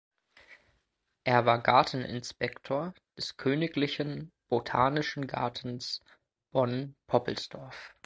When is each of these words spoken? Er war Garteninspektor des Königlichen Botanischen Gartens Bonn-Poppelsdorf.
Er 1.25 1.45
war 1.45 1.61
Garteninspektor 1.61 2.95
des 3.15 3.37
Königlichen 3.37 4.31
Botanischen 4.49 5.27
Gartens 5.27 5.99
Bonn-Poppelsdorf. 6.51 7.93